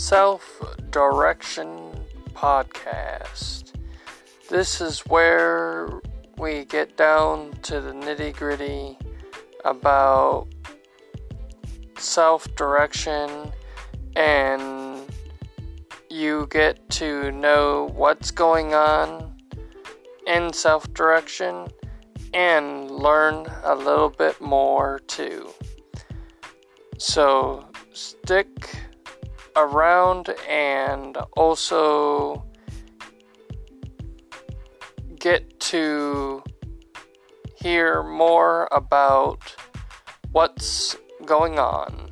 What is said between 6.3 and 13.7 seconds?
we get down to the nitty gritty about self direction